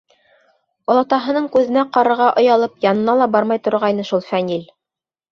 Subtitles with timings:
[0.93, 4.65] Олатаһының күҙенә ҡарарға оялып, янына ла бармай торғайны шул Фәнил.